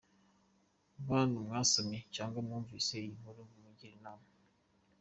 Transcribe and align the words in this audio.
Bantu 1.09 1.35
mwasomye 1.45 1.99
cyangwa 2.15 2.39
mwumvise 2.45 2.91
iyi 2.99 3.09
nkuru 3.17 3.41
mungire 3.61 3.93
inama. 3.99 4.25